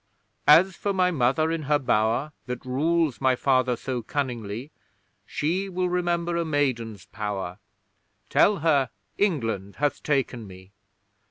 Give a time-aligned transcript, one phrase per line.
[0.47, 4.71] As for my Mother in her bower, That rules my Father so cunningly;
[5.27, 7.59] She will remember a maiden's power
[8.27, 10.71] Tell her England hath taken me!